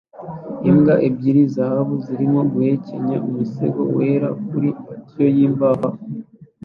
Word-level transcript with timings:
imbwa 0.69 0.93
ebyiri 1.07 1.41
zahabu 1.55 1.93
zirimo 2.05 2.41
guhekenya 2.51 3.17
umusego 3.27 3.81
wera 3.95 4.29
kuri 4.47 4.69
patio 4.85 5.27
yimbaho 5.35 5.87